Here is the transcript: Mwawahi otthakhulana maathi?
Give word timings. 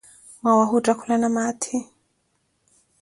Mwawahi 0.41 0.73
otthakhulana 0.79 1.27
maathi? 1.35 1.75